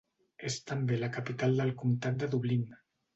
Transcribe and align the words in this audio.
És 0.49 0.55
també 0.69 0.97
la 1.01 1.09
capital 1.17 1.53
del 1.59 1.73
comtat 1.83 2.17
de 2.25 2.31
Dublín. 2.33 2.65